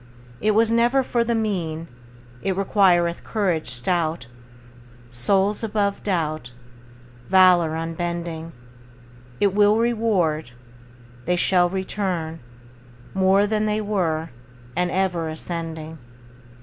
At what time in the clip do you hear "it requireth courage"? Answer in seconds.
2.41-3.69